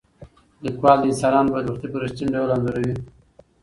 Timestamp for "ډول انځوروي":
2.33-2.95